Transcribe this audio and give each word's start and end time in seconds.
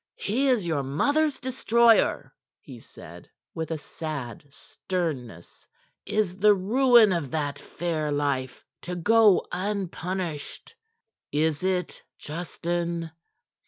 "He 0.17 0.47
is 0.47 0.65
your 0.65 0.81
mother's 0.81 1.39
destroyer," 1.39 2.33
he 2.59 2.79
said, 2.79 3.29
with 3.53 3.69
a 3.69 3.77
sad 3.77 4.43
sternness. 4.49 5.67
"Is 6.07 6.37
the 6.39 6.55
ruin 6.55 7.11
of 7.13 7.29
that 7.29 7.59
fair 7.59 8.11
life 8.11 8.65
to 8.81 8.95
go 8.95 9.45
unpunished? 9.51 10.73
Is 11.31 11.63
it, 11.63 12.01
Justin?" 12.17 13.11